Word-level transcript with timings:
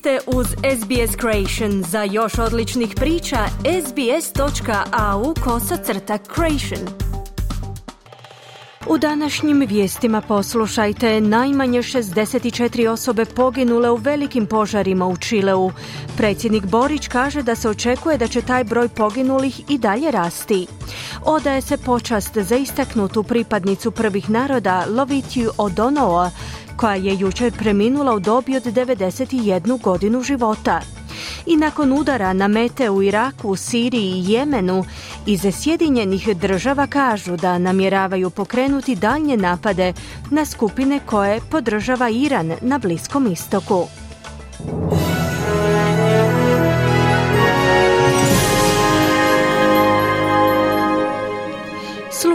ste 0.00 0.18
uz 0.26 0.46
SBS 0.46 1.16
Creation. 1.20 1.82
Za 1.82 2.02
još 2.02 2.38
odličnih 2.38 2.94
priča, 2.96 3.38
sbs.au 3.84 5.34
kosacrta 5.44 6.18
creation. 6.34 7.10
U 8.86 8.98
današnjim 8.98 9.66
vijestima 9.68 10.20
poslušajte 10.20 11.20
najmanje 11.20 11.78
64 11.78 12.88
osobe 12.88 13.24
poginule 13.24 13.90
u 13.90 13.96
velikim 13.96 14.46
požarima 14.46 15.06
u 15.06 15.16
Čileu. 15.16 15.70
Predsjednik 16.16 16.64
Borić 16.64 17.08
kaže 17.08 17.42
da 17.42 17.54
se 17.54 17.68
očekuje 17.68 18.18
da 18.18 18.28
će 18.28 18.42
taj 18.42 18.64
broj 18.64 18.88
poginulih 18.88 19.60
i 19.68 19.78
dalje 19.78 20.10
rasti. 20.10 20.66
Odaje 21.24 21.60
se 21.60 21.76
počast 21.76 22.38
za 22.38 22.56
istaknutu 22.56 23.22
pripadnicu 23.22 23.90
prvih 23.90 24.30
naroda 24.30 24.84
Lovitiju 24.88 25.50
Odonoa, 25.58 26.30
koja 26.80 26.94
je 26.94 27.18
jučer 27.18 27.52
preminula 27.58 28.14
u 28.14 28.20
dobi 28.20 28.56
od 28.56 28.62
91 28.62 29.80
godinu 29.80 30.22
života. 30.22 30.80
I 31.46 31.56
nakon 31.56 31.92
udara 31.92 32.32
na 32.32 32.48
mete 32.48 32.90
u 32.90 33.02
Iraku, 33.02 33.56
Siriji 33.56 34.10
i 34.10 34.32
Jemenu, 34.32 34.84
iz 35.26 35.40
Sjedinjenih 35.60 36.36
država 36.36 36.86
kažu 36.86 37.36
da 37.36 37.58
namjeravaju 37.58 38.30
pokrenuti 38.30 38.96
daljnje 38.96 39.36
napade 39.36 39.92
na 40.30 40.44
skupine 40.44 41.00
koje 41.06 41.40
podržava 41.50 42.08
Iran 42.08 42.52
na 42.60 42.78
Bliskom 42.78 43.32
istoku. 43.32 43.86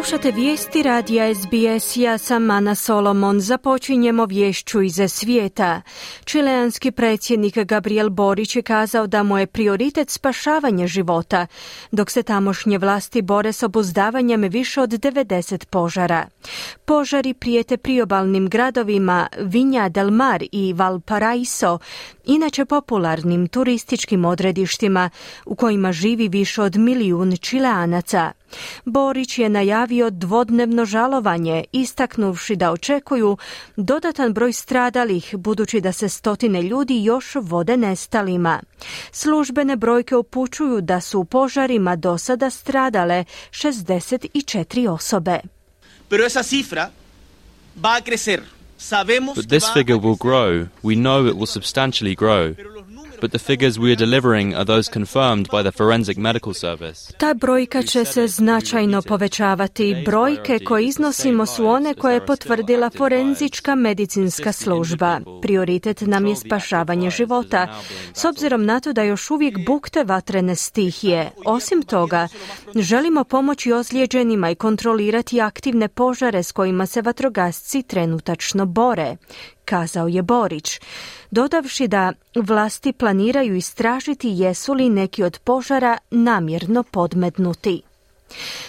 Slušate 0.05 0.31
vijesti 0.31 0.83
radija 0.83 1.35
SBS, 1.35 1.97
ja 1.97 2.17
sam 2.17 2.51
Ana 2.51 2.75
Solomon. 2.75 3.39
Započinjemo 3.39 4.25
vješću 4.25 4.81
iz 4.81 4.99
svijeta. 5.07 5.81
Čileanski 6.25 6.91
predsjednik 6.91 7.57
Gabriel 7.57 8.09
Borić 8.09 8.55
je 8.55 8.61
kazao 8.61 9.07
da 9.07 9.23
mu 9.23 9.37
je 9.37 9.47
prioritet 9.47 10.09
spašavanje 10.09 10.87
života, 10.87 11.47
dok 11.91 12.11
se 12.11 12.23
tamošnje 12.23 12.77
vlasti 12.77 13.21
bore 13.21 13.53
s 13.53 13.63
obuzdavanjem 13.63 14.41
više 14.41 14.81
od 14.81 14.89
90 14.89 15.65
požara. 15.65 16.27
Požari 16.85 17.33
prijete 17.33 17.77
priobalnim 17.77 18.49
gradovima 18.49 19.27
Vinja 19.39 19.89
del 19.89 20.11
Mar 20.11 20.43
i 20.51 20.73
Valparaiso, 20.73 21.79
inače 22.25 22.65
popularnim 22.65 23.47
turističkim 23.47 24.25
odredištima 24.25 25.09
u 25.45 25.55
kojima 25.55 25.91
živi 25.91 26.27
više 26.27 26.61
od 26.61 26.75
milijun 26.75 27.37
čileanaca. 27.37 28.31
Borić 28.85 29.39
je 29.39 29.49
najavio 29.49 30.09
dvodnevno 30.09 30.85
žalovanje, 30.85 31.63
istaknuvši 31.71 32.55
da 32.55 32.71
očekuju 32.71 33.37
dodatan 33.75 34.33
broj 34.33 34.53
stradalih, 34.53 35.35
budući 35.37 35.81
da 35.81 35.91
se 35.91 36.09
stotine 36.09 36.61
ljudi 36.61 37.03
još 37.03 37.35
vode 37.35 37.77
nestalima. 37.77 38.61
Službene 39.11 39.75
brojke 39.75 40.15
upućuju 40.15 40.81
da 40.81 41.01
su 41.01 41.19
u 41.19 41.25
požarima 41.25 41.95
do 41.95 42.17
sada 42.17 42.49
stradale 42.49 43.25
64 43.51 44.89
osobe. 44.89 45.39
Pero 46.09 46.25
esa 46.25 46.43
cifra 46.43 46.89
va 47.75 47.97
a 47.97 48.01
crecer. 48.01 48.41
But 49.35 49.47
this 49.47 49.65
figure 49.73 49.97
will 49.97 50.17
grow. 50.17 50.67
We 50.83 50.95
know 50.95 51.27
it 51.27 51.35
will 51.35 51.47
substantially 51.47 52.15
grow. 52.15 52.53
But 53.21 53.31
the 53.31 53.39
figures 53.39 53.77
we 53.77 53.91
are 53.91 53.95
delivering 53.95 54.55
are 54.55 54.65
those 54.65 54.91
confirmed 54.93 55.47
by 55.49 55.61
the 55.61 55.71
forensic 55.71 56.17
medical 56.17 56.53
service. 56.53 57.13
Ta 57.17 57.33
brojka 57.33 57.83
će 57.83 58.05
se 58.05 58.27
značajno 58.27 59.01
povećavati. 59.01 60.03
Brojke 60.05 60.59
koje 60.59 60.85
iznosimo 60.85 61.45
su 61.45 61.67
one 61.67 61.93
koje 61.93 62.13
je 62.13 62.25
potvrdila 62.25 62.89
forenzička 62.97 63.75
medicinska 63.75 64.51
služba. 64.51 65.19
Prioritet 65.41 66.01
nam 66.01 66.25
je 66.25 66.35
spašavanje 66.35 67.09
života. 67.09 67.79
S 68.13 68.25
obzirom 68.25 68.65
na 68.65 68.79
to 68.79 68.93
da 68.93 69.03
još 69.03 69.31
uvijek 69.31 69.65
bukte 69.65 70.03
vatrene 70.03 70.55
stihije. 70.55 71.31
Osim 71.45 71.83
toga, 71.83 72.27
želimo 72.75 73.23
pomoći 73.23 73.73
ozlijeđenima 73.73 74.49
i 74.49 74.55
kontrolirati 74.55 75.41
aktivne 75.41 75.87
požare 75.87 76.43
s 76.43 76.51
kojima 76.51 76.85
se 76.85 77.01
vatrogasci 77.01 77.83
trenutačno 77.83 78.65
bore 78.65 79.15
kazao 79.65 80.07
je 80.07 80.21
Borić, 80.21 80.79
dodavši 81.31 81.87
da 81.87 82.13
vlasti 82.35 82.93
planiraju 82.93 83.55
istražiti 83.55 84.29
jesu 84.29 84.73
li 84.73 84.89
neki 84.89 85.23
od 85.23 85.39
požara 85.39 85.97
namjerno 86.11 86.83
podmetnuti. 86.83 87.81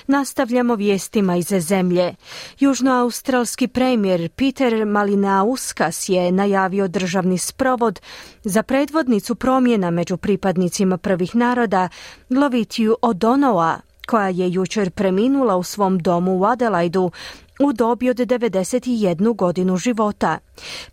Nastavljamo 0.07 0.75
vijestima 0.75 1.37
iz 1.37 1.47
zemlje. 1.59 2.15
Južnoaustralski 2.59 3.69
premijer 3.69 4.29
Peter 4.37 4.87
Malinauskas 4.87 6.09
je 6.09 6.33
najavio 6.33 6.89
državni 6.89 7.39
sprovod 7.39 8.01
za 8.45 8.63
predvodnicu 8.63 9.35
promjena 9.35 9.91
među 9.91 10.17
pripadnicima 10.17 10.99
prvih 10.99 11.37
naroda 11.37 11.89
Lovitiju 12.31 12.97
Odonoa, 13.03 13.81
koja 14.07 14.29
je 14.29 14.53
jučer 14.53 14.91
preminula 14.91 15.57
u 15.57 15.63
svom 15.63 15.99
domu 15.99 16.39
u 16.39 16.45
Adelaidu 16.45 17.11
u 17.59 17.73
dobi 17.73 18.11
od 18.11 18.17
91 18.17 19.37
godinu 19.37 19.77
života. 19.77 20.39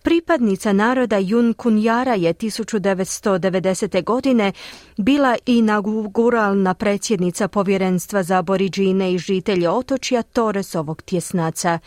Pripadnica 0.01 0.73
naroda 0.73 1.17
Jun 1.17 1.53
Kunjara 1.53 2.13
je 2.13 2.33
1990. 2.33 4.03
godine 4.03 4.51
bila 4.97 5.35
inauguralna 5.45 6.73
predsjednica 6.73 7.47
povjerenstva 7.47 8.23
za 8.23 8.37
aboriđine 8.37 9.13
i 9.13 9.17
žitelje 9.17 9.69
otočja 9.69 10.21
Toresovog 10.21 11.01
tjesnaca 11.01 11.79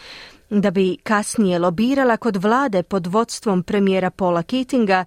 da 0.50 0.70
bi 0.70 0.96
kasnije 1.02 1.58
lobirala 1.58 2.16
kod 2.16 2.36
vlade 2.36 2.82
pod 2.82 3.06
vodstvom 3.06 3.62
premijera 3.62 4.10
Paula 4.10 4.42
Keatinga 4.42 5.04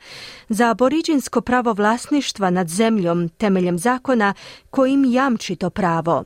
za 0.49 0.69
aboriđinsko 0.69 1.41
pravo 1.41 1.73
vlasništva 1.73 2.49
nad 2.49 2.67
zemljom 2.67 3.29
temeljem 3.29 3.79
zakona 3.79 4.33
kojim 4.69 5.05
jamči 5.05 5.55
to 5.55 5.69
pravo. 5.69 6.23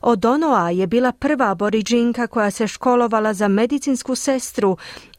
Odonoa 0.00 0.70
je 0.70 0.86
bila 0.86 1.12
prva 1.12 1.50
aboriđinka 1.50 2.26
koja 2.26 2.50
se 2.50 2.66
školovala 2.66 3.34
za 3.34 3.48
medicinsku 3.48 4.14
sestru 4.14 4.76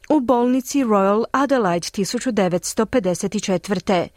u 0.08 0.20
bolnici 0.20 0.84
Royal 0.84 1.24
Adelaide 1.32 1.86
1954. 1.86 4.08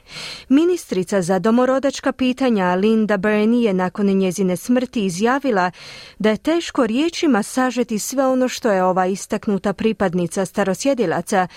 Ministrica 0.49 1.21
za 1.21 1.39
domorodačka 1.39 2.11
pitanja 2.11 2.75
Linda 2.75 3.17
Burney 3.17 3.61
je 3.61 3.73
nakon 3.73 4.05
njezine 4.05 4.57
smrti 4.57 5.05
izjavila 5.05 5.71
da 6.19 6.29
je 6.29 6.37
teško 6.37 6.87
riječima 6.87 7.43
sažeti 7.43 7.99
sve 7.99 8.27
ono 8.27 8.47
što 8.47 8.71
je 8.71 8.83
ova 8.83 9.05
istaknuta 9.05 9.73
pripadnica 9.73 10.45
starosjedilaca 10.45 11.47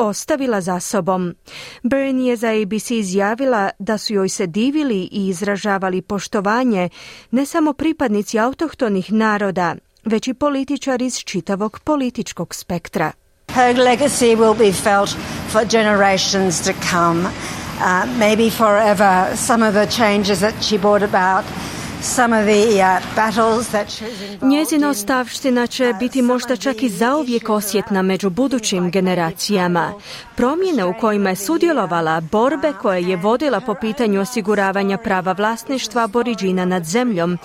ostavila 0.00 0.60
za 0.60 0.80
sobom. 0.80 1.34
Byrne 1.82 2.24
je 2.24 2.36
za 2.36 2.48
ABC 2.62 2.90
izjavila 2.90 3.70
da 3.78 3.98
su 3.98 4.14
joj 4.14 4.28
se 4.28 4.46
divili 4.46 5.08
i 5.12 5.28
izražavali 5.28 6.02
poštovanje 6.02 6.88
ne 7.30 7.46
samo 7.46 7.72
pripadnici 7.72 8.38
autohtonih 8.38 9.12
naroda, 9.12 9.74
već 10.04 10.28
i 10.28 10.34
političari 10.34 11.06
iz 11.06 11.18
čitavog 11.18 11.80
političkog 11.84 12.54
spektra. 12.54 13.12
Her 13.48 13.76
legacy 13.76 14.36
will 14.36 14.58
be 14.58 14.72
felt 14.72 15.10
for 15.52 15.64
generations 15.64 16.60
to 16.60 16.72
come, 16.90 17.20
uh, 17.20 18.18
maybe 18.18 18.50
forever. 18.50 19.36
Some 19.36 19.68
of 19.68 19.74
the 19.74 19.86
changes 19.86 20.38
that 20.38 20.54
she 20.62 20.78
brought 20.78 21.02
about 21.02 21.44
Njezina 24.42 24.88
ostavština 24.90 25.66
će 25.66 25.94
biti 26.00 26.22
možda 26.22 26.56
čak 26.56 26.82
i 26.82 26.88
zauvijek 26.88 27.48
osjetna 27.48 28.02
među 28.02 28.30
budućim 28.30 28.90
generacijama. 28.90 29.92
Promjene 30.36 30.84
u 30.84 30.94
kojima 31.00 31.30
je 31.30 31.36
sudjelovala, 31.36 32.20
borbe 32.20 32.72
koje 32.82 33.02
je 33.02 33.16
vodila 33.16 33.60
po 33.60 33.74
pitanju 33.74 34.20
osiguravanja 34.20 34.98
prava 34.98 35.32
vlasništva 35.32 36.04
aboriđina 36.04 36.64
nad 36.64 36.84
zemljom, 36.84 37.38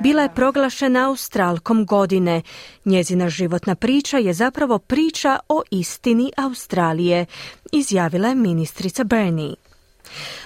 bila 0.00 0.22
je 0.22 0.34
proglašena 0.34 1.08
Australkom 1.08 1.86
godine. 1.86 2.42
Njezina 2.84 3.28
životna 3.28 3.74
priča 3.74 4.18
je 4.18 4.32
zapravo 4.32 4.78
priča 4.78 5.38
o 5.48 5.62
istini 5.70 6.32
Australije, 6.36 7.26
izjavila 7.72 8.28
je 8.28 8.34
ministrica 8.34 9.04
Bernie. 9.04 9.54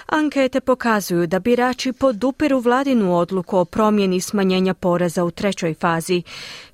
Ankete 0.07 0.61
pokazuju 0.61 1.27
da 1.27 1.39
birači 1.39 1.93
podupiru 1.93 2.59
vladinu 2.59 3.17
odluku 3.17 3.57
o 3.57 3.65
promjeni 3.65 4.21
smanjenja 4.21 4.73
poreza 4.73 5.23
u 5.23 5.31
trećoj 5.31 5.73
fazi, 5.73 6.23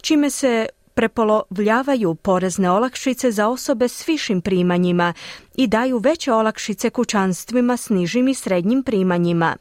čime 0.01 0.29
se 0.29 0.67
prepolovljavaju 0.93 2.15
porezne 2.15 2.71
olakšice 2.71 3.31
za 3.31 3.47
osobe 3.47 3.87
s 3.87 4.07
višim 4.07 4.41
primanjima 4.41 5.13
i 5.55 5.67
daju 5.67 5.97
veće 5.97 6.33
olakšice 6.33 6.89
kućanstvima 6.89 7.77
s 7.77 7.89
nižim 7.89 8.27
i 8.27 8.33
srednjim 8.33 8.83
primanjima. 8.83 9.55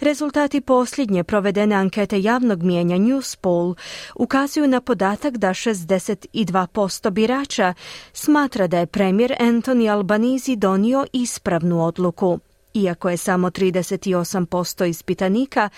Rezultati 0.00 0.60
posljednje 0.60 1.24
provedene 1.24 1.74
ankete 1.74 2.22
javnog 2.22 2.62
mijenja 2.62 2.96
Newspoll 2.96 3.74
ukazuju 4.14 4.68
na 4.68 4.80
podatak 4.80 5.36
da 5.36 5.48
62% 5.48 7.10
birača 7.10 7.74
smatra 8.12 8.66
da 8.66 8.78
je 8.78 8.86
premijer 8.86 9.34
Anthony 9.40 9.92
Albanizi 9.92 10.56
donio 10.56 11.06
ispravnu 11.12 11.84
odluku 11.86 12.38
iako 12.74 13.10
je 13.10 13.16
samo 13.16 13.50
38% 13.50 14.84
ispitanika 14.86 15.68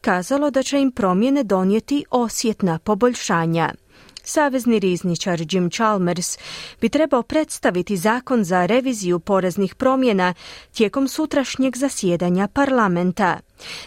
kazalo 0.00 0.50
da 0.50 0.62
će 0.62 0.80
im 0.80 0.92
promjene 0.92 1.44
donijeti 1.44 2.04
osjetna 2.10 2.78
poboljšanja. 2.78 3.74
Savezni 4.24 4.78
rizničar 4.78 5.40
Jim 5.50 5.70
Chalmers 5.70 6.38
bi 6.80 6.88
trebao 6.88 7.22
predstaviti 7.22 7.96
zakon 7.96 8.44
za 8.44 8.66
reviziju 8.66 9.18
poreznih 9.20 9.74
promjena 9.74 10.34
tijekom 10.72 11.08
sutrašnjeg 11.08 11.76
zasjedanja 11.76 12.48
parlamenta. 12.48 13.40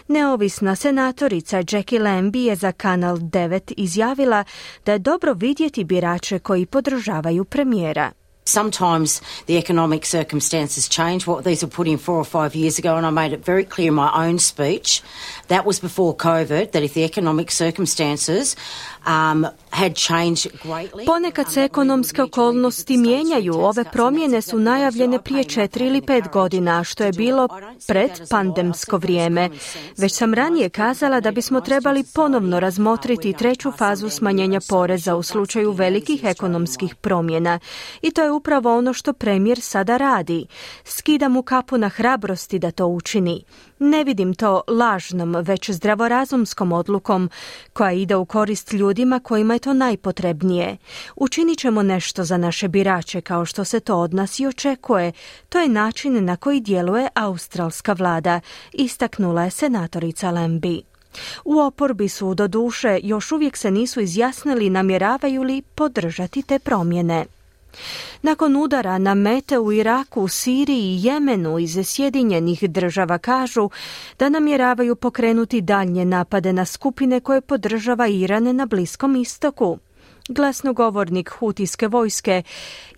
Neovisna 0.08 0.76
senatorica 0.76 1.62
Jackie 1.70 2.00
Lambie 2.00 2.46
je 2.46 2.56
za 2.56 2.72
Kanal 2.72 3.16
9 3.16 3.72
izjavila 3.76 4.44
da 4.86 4.92
je 4.92 4.98
dobro 4.98 5.32
vidjeti 5.32 5.84
birače 5.84 6.38
koji 6.38 6.66
podržavaju 6.66 7.44
premijera. 7.44 8.12
Sometimes 8.46 9.20
the 9.46 9.56
economic 9.56 10.04
circumstances 10.04 10.88
change. 10.88 11.26
What 11.26 11.44
these 11.44 11.62
were 11.62 11.68
put 11.68 11.88
in 11.88 11.98
four 11.98 12.16
or 12.16 12.24
five 12.24 12.54
years 12.54 12.78
ago, 12.78 12.96
and 12.96 13.06
I 13.06 13.10
made 13.10 13.32
it 13.32 13.44
very 13.44 13.64
clear 13.64 13.88
in 13.88 13.94
my 13.94 14.26
own 14.26 14.38
speech, 14.38 15.02
that 15.48 15.64
was 15.64 15.80
before 15.80 16.14
COVID, 16.14 16.72
that 16.72 16.82
if 16.82 16.94
the 16.94 17.04
economic 17.04 17.50
circumstances 17.50 18.56
um. 19.06 19.48
Ponekad 21.06 21.52
se 21.52 21.62
ekonomske 21.62 22.22
okolnosti 22.22 22.96
mijenjaju. 22.96 23.54
Ove 23.54 23.84
promjene 23.92 24.42
su 24.42 24.58
najavljene 24.58 25.22
prije 25.22 25.44
četiri 25.44 25.86
ili 25.86 26.02
pet 26.02 26.24
godina, 26.32 26.84
što 26.84 27.04
je 27.04 27.12
bilo 27.12 27.48
pred 27.86 28.10
pandemsko 28.30 28.96
vrijeme. 28.96 29.50
Već 29.96 30.14
sam 30.14 30.34
ranije 30.34 30.68
kazala 30.68 31.20
da 31.20 31.30
bismo 31.30 31.60
trebali 31.60 32.04
ponovno 32.14 32.60
razmotriti 32.60 33.32
treću 33.32 33.72
fazu 33.72 34.08
smanjenja 34.08 34.60
poreza 34.68 35.16
u 35.16 35.22
slučaju 35.22 35.72
velikih 35.72 36.24
ekonomskih 36.24 36.94
promjena. 36.94 37.58
I 38.02 38.10
to 38.10 38.22
je 38.22 38.30
upravo 38.30 38.78
ono 38.78 38.92
što 38.92 39.12
premijer 39.12 39.60
sada 39.60 39.96
radi. 39.96 40.46
Skida 40.84 41.28
mu 41.28 41.42
kapu 41.42 41.78
na 41.78 41.88
hrabrosti 41.88 42.58
da 42.58 42.70
to 42.70 42.86
učini. 42.86 43.44
Ne 43.78 44.04
vidim 44.04 44.34
to 44.34 44.62
lažnom, 44.68 45.36
već 45.42 45.70
zdravorazumskom 45.70 46.72
odlukom 46.72 47.30
koja 47.72 47.92
ide 47.92 48.16
u 48.16 48.24
korist 48.24 48.72
ljudima 48.72 49.20
kojima 49.20 49.54
je 49.54 49.58
to 49.64 49.72
najpotrebnije. 49.72 50.76
Učinit 51.16 51.58
ćemo 51.58 51.82
nešto 51.82 52.24
za 52.24 52.36
naše 52.36 52.68
birače 52.68 53.20
kao 53.20 53.44
što 53.44 53.64
se 53.64 53.80
to 53.80 53.96
od 53.96 54.14
nas 54.14 54.40
i 54.40 54.46
očekuje. 54.46 55.12
To 55.48 55.58
je 55.58 55.68
način 55.68 56.24
na 56.24 56.36
koji 56.36 56.60
djeluje 56.60 57.08
australska 57.14 57.92
vlada, 57.92 58.40
istaknula 58.72 59.44
je 59.44 59.50
senatorica 59.50 60.30
Lembi. 60.30 60.82
U 61.44 61.60
oporbi 61.60 62.08
su 62.08 62.34
do 62.34 62.48
duše 62.48 63.00
još 63.02 63.32
uvijek 63.32 63.56
se 63.56 63.70
nisu 63.70 64.00
izjasnili 64.00 64.70
namjeravaju 64.70 65.42
li 65.42 65.62
podržati 65.62 66.42
te 66.42 66.58
promjene. 66.58 67.24
Nakon 68.22 68.56
udara 68.56 68.98
na 68.98 69.14
mete 69.14 69.58
u 69.58 69.72
Iraku, 69.72 70.28
Siriji 70.28 70.82
i 70.82 71.04
Jemenu 71.04 71.58
iz 71.58 71.78
Sjedinjenih 71.84 72.70
država 72.70 73.18
kažu 73.18 73.70
da 74.18 74.28
namjeravaju 74.28 74.96
pokrenuti 74.96 75.60
daljnje 75.60 76.04
napade 76.04 76.52
na 76.52 76.64
skupine 76.64 77.20
koje 77.20 77.40
podržava 77.40 78.06
Iran 78.06 78.56
na 78.56 78.66
Bliskom 78.66 79.16
istoku. 79.16 79.78
Glasnogovornik 80.28 81.30
Hutijske 81.30 81.88
vojske 81.88 82.42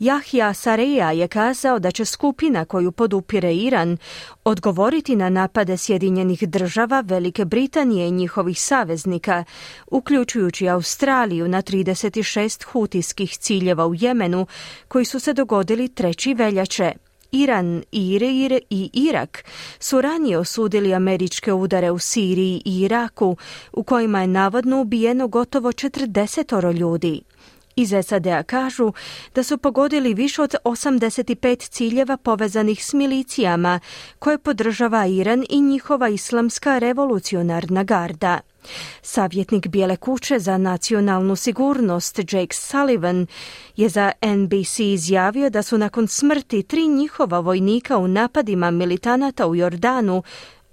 Jahja 0.01 0.55
Sareja 0.55 1.11
je 1.11 1.29
kazao 1.29 1.79
da 1.79 1.91
će 1.91 2.05
skupina 2.05 2.65
koju 2.65 2.93
podupire 2.93 3.55
Iran 3.55 3.97
odgovoriti 4.45 5.17
na 5.17 5.29
napade 5.29 5.77
Sjedinjenih 5.77 6.49
država, 6.49 7.01
Velike 7.01 7.45
Britanije 7.45 8.09
i 8.09 8.11
njihovih 8.11 8.61
saveznika, 8.61 9.45
uključujući 9.87 10.69
Australiju 10.69 11.49
na 11.49 11.63
36 11.63 12.65
hutijskih 12.65 13.39
ciljeva 13.39 13.87
u 13.87 13.95
Jemenu 13.95 14.47
koji 14.89 15.05
su 15.05 15.21
se 15.21 15.33
dogodili 15.33 15.89
3. 15.89 16.39
veljače. 16.39 17.06
Iran, 17.43 17.83
Ire 17.93 18.61
i 18.71 18.91
Irak 18.93 19.45
su 19.79 20.01
ranije 20.01 20.39
osudili 20.39 20.95
američke 20.95 21.53
udare 21.53 21.91
u 21.91 21.99
Siriji 21.99 22.63
i 22.65 22.81
Iraku, 22.81 23.37
u 23.73 23.83
kojima 23.83 24.21
je 24.21 24.27
navodno 24.27 24.81
ubijeno 24.81 25.29
gotovo 25.29 25.73
40 25.73 26.79
ljudi. 26.79 27.21
Iz 27.77 27.93
SAD-a 28.07 28.43
kažu 28.43 28.93
da 29.35 29.43
su 29.43 29.59
pogodili 29.59 30.15
više 30.15 30.43
od 30.43 30.55
85 30.65 31.69
ciljeva 31.71 32.17
povezanih 32.17 32.85
s 32.85 32.93
milicijama 32.93 33.81
koje 34.19 34.39
podržava 34.39 35.07
Iran 35.07 35.45
i 35.49 35.61
njihova 35.61 36.09
islamska 36.09 36.79
revolucionarna 36.79 37.85
garda. 37.85 38.41
Savjetnik 39.03 39.67
Bijele 39.67 39.97
kuće 39.97 40.39
za 40.39 40.59
nacionalnu 40.59 41.37
sigurnost 41.37 42.19
Jake 42.19 42.55
Sullivan 42.55 43.27
je 43.77 43.89
za 43.89 44.13
NBC 44.23 44.79
izjavio 44.79 45.51
da 45.51 45.63
su 45.63 45.79
nakon 45.79 46.09
smrti 46.09 46.63
tri 46.63 46.89
njihova 46.89 47.41
vojnika 47.41 47.99
u 47.99 48.09
napadima 48.09 48.71
militanata 48.71 49.47
u 49.47 49.55
Jordanu 49.55 50.23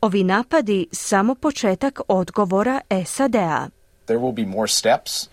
ovi 0.02 0.24
napadi 0.24 0.88
samo 0.92 1.36
početak 1.36 2.02
odgovora 2.08 2.82
SAD-a. 3.06 3.68
There 4.06 4.20
will 4.20 4.34
be 4.34 4.46
more 4.46 4.68
steps. 4.68 5.30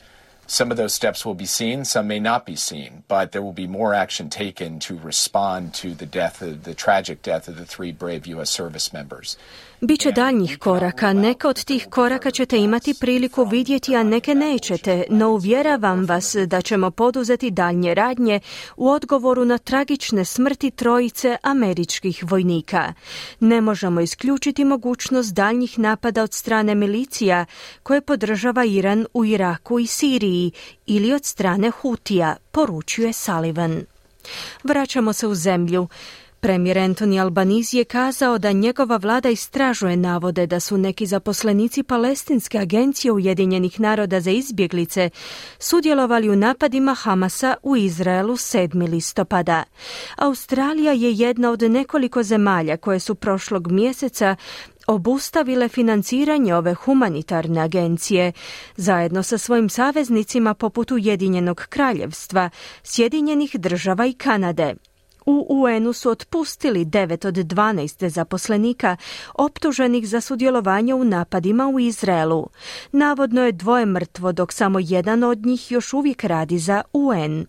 Some 0.46 0.72
of 0.72 0.78
those 0.78 0.94
steps 0.94 1.24
will 1.24 1.36
be 1.36 1.46
seen, 1.46 1.84
some 1.84 2.08
may 2.08 2.20
not 2.20 2.44
be 2.46 2.56
seen, 2.56 2.90
but 3.08 3.30
there 3.30 3.42
will 3.42 3.54
be 3.54 3.68
more 3.68 3.94
action 3.94 4.28
taken 4.28 4.80
to 4.80 4.94
respond 5.04 5.74
to 5.74 5.94
the 5.94 6.06
death 6.06 6.42
of 6.42 6.64
the 6.64 6.74
tragic 6.74 7.22
death 7.22 7.48
of 7.48 7.56
the 7.56 7.64
three 7.64 7.92
brave 7.92 8.26
U.S. 8.26 8.50
service 8.50 8.92
members. 8.92 9.36
Biće 9.82 10.12
daljnjih 10.12 10.58
koraka. 10.58 11.12
Neke 11.12 11.46
od 11.46 11.64
tih 11.64 11.86
koraka 11.90 12.30
ćete 12.30 12.58
imati 12.58 12.94
priliku 13.00 13.44
vidjeti, 13.44 13.96
a 13.96 14.02
neke 14.02 14.34
nećete, 14.34 15.04
no 15.10 15.28
uvjeravam 15.28 16.04
vas 16.04 16.36
da 16.46 16.62
ćemo 16.62 16.90
poduzeti 16.90 17.50
daljnje 17.50 17.94
radnje 17.94 18.40
u 18.76 18.88
odgovoru 18.88 19.44
na 19.44 19.58
tragične 19.58 20.24
smrti 20.24 20.70
trojice 20.70 21.36
američkih 21.42 22.24
vojnika. 22.28 22.92
Ne 23.40 23.60
možemo 23.60 24.00
isključiti 24.00 24.64
mogućnost 24.64 25.34
daljnjih 25.34 25.78
napada 25.78 26.22
od 26.22 26.34
strane 26.34 26.74
milicija 26.74 27.46
koje 27.82 28.00
podržava 28.00 28.64
Iran 28.64 29.06
u 29.14 29.24
Iraku 29.24 29.78
i 29.78 29.86
Siriji 29.86 30.52
ili 30.86 31.12
od 31.12 31.24
strane 31.24 31.70
Hutija, 31.70 32.36
poručuje 32.50 33.12
Sullivan. 33.12 33.84
Vraćamo 34.64 35.12
se 35.12 35.26
u 35.26 35.34
zemlju. 35.34 35.88
Premijer 36.40 36.78
Anthony 36.78 37.20
Albanese 37.20 37.78
je 37.78 37.84
kazao 37.84 38.38
da 38.38 38.52
njegova 38.52 38.96
vlada 38.96 39.28
istražuje 39.30 39.96
navode 39.96 40.46
da 40.46 40.60
su 40.60 40.78
neki 40.78 41.06
zaposlenici 41.06 41.82
Palestinske 41.82 42.58
agencije 42.58 43.12
Ujedinjenih 43.12 43.80
naroda 43.80 44.20
za 44.20 44.30
izbjeglice 44.30 45.10
sudjelovali 45.58 46.30
u 46.30 46.36
napadima 46.36 46.94
Hamasa 46.94 47.54
u 47.62 47.76
Izraelu 47.76 48.32
7. 48.32 48.90
listopada. 48.90 49.64
Australija 50.16 50.92
je 50.92 51.12
jedna 51.12 51.50
od 51.50 51.62
nekoliko 51.62 52.22
zemalja 52.22 52.76
koje 52.76 52.98
su 52.98 53.14
prošlog 53.14 53.72
mjeseca 53.72 54.36
obustavile 54.86 55.68
financiranje 55.68 56.54
ove 56.54 56.74
humanitarne 56.74 57.60
agencije 57.60 58.32
zajedno 58.76 59.22
sa 59.22 59.38
svojim 59.38 59.68
saveznicima 59.68 60.54
poput 60.54 60.90
Ujedinjenog 60.90 61.66
kraljevstva, 61.68 62.50
Sjedinjenih 62.82 63.56
država 63.56 64.06
i 64.06 64.12
Kanade. 64.12 64.74
U 65.30 65.46
UN-u 65.48 65.92
su 65.92 66.10
otpustili 66.10 66.84
9 66.84 67.26
od 67.28 67.34
12 67.34 68.08
zaposlenika 68.08 68.96
optuženih 69.34 70.08
za 70.08 70.20
sudjelovanje 70.20 70.94
u 70.94 71.04
napadima 71.04 71.68
u 71.68 71.80
Izraelu. 71.80 72.46
Navodno 72.92 73.44
je 73.44 73.52
dvoje 73.52 73.86
mrtvo, 73.86 74.32
dok 74.32 74.52
samo 74.52 74.78
jedan 74.82 75.22
od 75.24 75.46
njih 75.46 75.72
još 75.72 75.92
uvijek 75.92 76.24
radi 76.24 76.58
za 76.58 76.82
UN. 76.92 77.46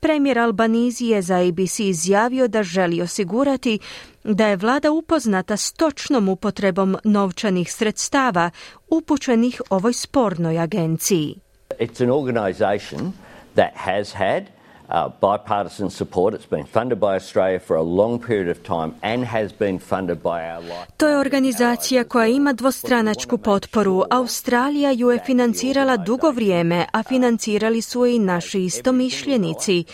Premijer 0.00 0.38
Albanizi 0.38 1.06
je 1.06 1.22
za 1.22 1.36
ABC 1.36 1.80
izjavio 1.80 2.48
da 2.48 2.62
želi 2.62 3.02
osigurati 3.02 3.78
da 4.24 4.46
je 4.46 4.56
vlada 4.56 4.90
upoznata 4.90 5.56
s 5.56 5.72
točnom 5.72 6.28
upotrebom 6.28 6.96
novčanih 7.04 7.72
sredstava 7.72 8.50
upućenih 8.88 9.62
ovoj 9.70 9.92
spornoj 9.92 10.58
agenciji. 10.58 11.34
It's 11.80 12.02
an 12.04 12.10
organization 12.10 13.12
that 13.54 13.70
has 13.74 14.12
had 14.12 14.55
uh, 14.88 15.08
bipartisan 15.20 15.90
support. 15.90 16.34
It's 16.34 16.50
been 16.50 16.66
funded 16.66 16.98
by 16.98 17.16
Australia 17.16 17.60
for 17.60 17.76
a 17.76 17.82
long 17.82 18.22
period 18.26 18.48
of 18.48 18.62
time 18.62 18.92
and 19.02 19.24
has 19.24 19.52
been 19.58 19.78
funded 19.78 20.18
by 20.22 20.40
our 20.52 20.62
life. 20.62 20.86
To 20.96 21.08
je 21.08 21.18
organizacija 21.18 22.04
koja 22.04 22.26
ima 22.26 22.52
dvostranačku 22.52 23.38
potporu. 23.38 24.04
Australija 24.10 24.90
ju 24.90 25.10
je 25.10 25.18
financirala 25.26 25.96
dugo 25.96 26.30
vrijeme, 26.30 26.86
a 26.92 27.02
financirali 27.02 27.82
su 27.82 28.06
i 28.06 28.18
naši 28.18 28.64
istomišljenici. 28.64 29.84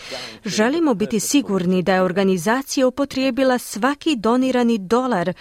Želimo 0.45 0.93
biti 0.93 1.19
sigurni 1.19 1.81
da 1.81 1.93
je 1.93 2.01
organizacija 2.01 2.87
upotrijebila 2.87 3.57
svaki 3.57 4.15
donirani 4.15 4.77
dolar 4.77 5.33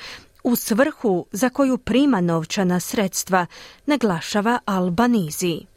u 0.44 0.56
svrhu 0.56 1.26
za 1.32 1.48
koju 1.48 1.78
prima 1.78 2.20
novčana 2.20 2.80
sredstva, 2.80 3.46
naglašava 3.86 4.58
Albanizi. 4.64 5.71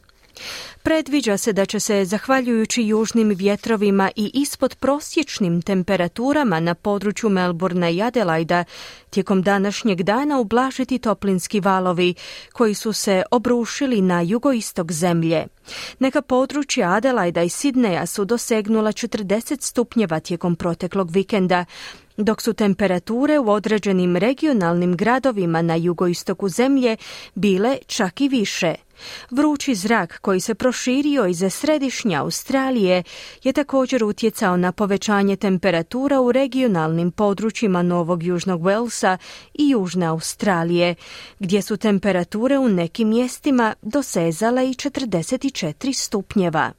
Predviđa 0.82 1.36
se 1.36 1.52
da 1.52 1.66
će 1.66 1.80
se, 1.80 2.04
zahvaljujući 2.04 2.82
južnim 2.82 3.28
vjetrovima 3.28 4.10
i 4.16 4.30
ispod 4.34 4.74
prosječnim 4.74 5.62
temperaturama 5.62 6.60
na 6.60 6.74
području 6.74 7.30
Melbourna 7.30 7.90
i 7.90 8.02
Adelaida, 8.02 8.64
tijekom 9.10 9.42
današnjeg 9.42 10.02
dana 10.02 10.38
ublažiti 10.38 10.98
toplinski 10.98 11.60
valovi 11.60 12.14
koji 12.52 12.74
su 12.74 12.92
se 12.92 13.22
obrušili 13.30 14.00
na 14.00 14.20
jugoistok 14.20 14.92
zemlje. 14.92 15.46
Neka 15.98 16.22
područja 16.22 16.92
Adelaida 16.92 17.42
i 17.42 17.48
Sidneja 17.48 18.06
su 18.06 18.24
dosegnula 18.24 18.92
40 18.92 19.56
stupnjeva 19.60 20.20
tijekom 20.20 20.56
proteklog 20.56 21.10
vikenda, 21.10 21.64
dok 22.16 22.42
su 22.42 22.52
temperature 22.52 23.38
u 23.38 23.50
određenim 23.50 24.16
regionalnim 24.16 24.96
gradovima 24.96 25.62
na 25.62 25.74
jugoistoku 25.74 26.48
zemlje 26.48 26.96
bile 27.34 27.78
čak 27.86 28.20
i 28.20 28.28
više. 28.28 28.74
Vrući 29.30 29.74
zrak 29.74 30.18
koji 30.20 30.40
se 30.40 30.54
proširio 30.54 31.26
iz 31.26 31.44
središnje 31.50 32.16
Australije 32.16 33.02
je 33.42 33.52
također 33.52 34.04
utjecao 34.04 34.56
na 34.56 34.72
povećanje 34.72 35.36
temperatura 35.36 36.20
u 36.20 36.32
regionalnim 36.32 37.10
područjima 37.10 37.82
Novog 37.82 38.22
Južnog 38.22 38.62
Walesa 38.62 39.16
i 39.54 39.68
Južne 39.68 40.06
Australije, 40.06 40.94
gdje 41.38 41.62
su 41.62 41.76
temperature 41.76 42.58
u 42.58 42.68
nekim 42.68 43.08
mjestima 43.08 43.74
dosezale 43.82 44.70
i 44.70 44.74
44 44.74 45.92
stupnjeva. 45.92 46.72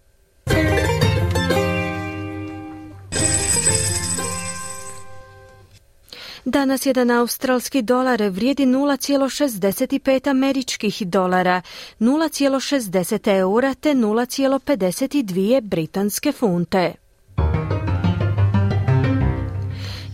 Danas 6.49 6.85
jedan 6.85 7.11
australski 7.11 7.81
dolar 7.81 8.21
vrijedi 8.21 8.65
0,65 8.65 10.29
američkih 10.29 11.07
dolara, 11.07 11.61
0,60 11.99 13.37
eura 13.37 13.73
te 13.73 13.89
0,52 13.93 15.61
britanske 15.61 16.31
funte. 16.31 17.06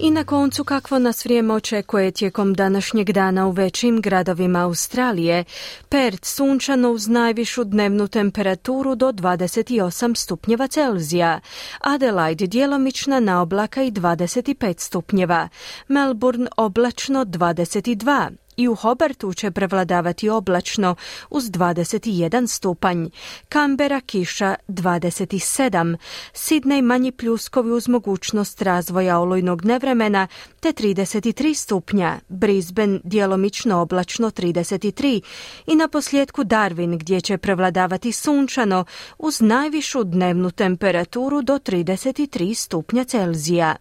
I 0.03 0.11
na 0.11 0.23
koncu 0.23 0.63
kakvo 0.63 0.99
nas 0.99 1.25
vrijeme 1.25 1.53
očekuje 1.53 2.11
tijekom 2.11 2.53
današnjeg 2.53 3.11
dana 3.11 3.47
u 3.47 3.51
većim 3.51 4.01
gradovima 4.01 4.59
Australije. 4.59 5.43
Perth 5.89 6.25
sunčano 6.25 6.91
uz 6.91 7.07
najvišu 7.07 7.63
dnevnu 7.63 8.07
temperaturu 8.07 8.95
do 8.95 9.11
28 9.11 10.15
stupnjeva 10.15 10.67
Celzija. 10.67 11.39
Adelaide 11.79 12.47
djelomična 12.47 13.19
na 13.19 13.41
oblaka 13.41 13.83
i 13.83 13.91
25 13.91 14.79
stupnjeva. 14.79 15.49
Melbourne 15.87 16.47
oblačno 16.57 17.25
22 17.25 18.29
i 18.57 18.67
u 18.67 18.75
Hobartu 18.75 19.33
će 19.33 19.51
prevladavati 19.51 20.29
oblačno 20.29 20.95
uz 21.29 21.43
21 21.43 22.47
stupanj, 22.47 23.05
Kambera 23.49 24.01
kiša 24.01 24.55
27, 24.67 25.97
Sidney 26.33 26.81
manji 26.81 27.11
pljuskovi 27.11 27.71
uz 27.71 27.87
mogućnost 27.87 28.61
razvoja 28.61 29.19
olujnog 29.19 29.65
nevremena 29.65 30.27
te 30.59 30.69
33 30.69 31.53
stupnja, 31.53 32.19
Brisbane 32.29 32.99
djelomično 33.03 33.81
oblačno 33.81 34.31
33 34.31 35.21
i 35.67 35.75
na 35.75 35.87
posljedku 35.87 36.43
Darwin 36.43 36.97
gdje 36.97 37.21
će 37.21 37.37
prevladavati 37.37 38.11
sunčano 38.11 38.85
uz 39.17 39.41
najvišu 39.41 40.03
dnevnu 40.03 40.51
temperaturu 40.51 41.41
do 41.41 41.53
33 41.53 42.53
stupnja 42.53 43.03
Celzija. 43.03 43.75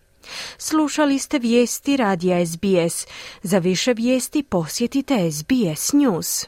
Slušali 0.59 1.19
ste 1.19 1.39
vijesti 1.39 1.97
radija 1.97 2.47
SBS. 2.47 3.07
Za 3.43 3.59
više 3.59 3.93
vijesti 3.93 4.43
posjetite 4.43 5.31
SBS 5.31 5.93
News. 5.93 6.47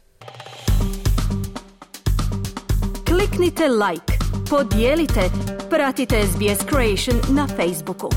Kliknite 3.06 3.68
like, 3.68 4.12
podijelite, 4.50 5.30
pratite 5.70 6.22
SBS 6.26 6.66
Creation 6.68 7.36
na 7.36 7.48
Facebooku. 7.56 8.08